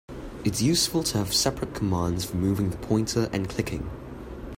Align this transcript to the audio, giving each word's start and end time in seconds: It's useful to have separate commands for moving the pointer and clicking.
It's 0.43 0.63
useful 0.63 1.03
to 1.03 1.19
have 1.19 1.31
separate 1.31 1.75
commands 1.75 2.25
for 2.25 2.37
moving 2.37 2.71
the 2.71 2.77
pointer 2.77 3.29
and 3.31 3.47
clicking. 3.47 3.87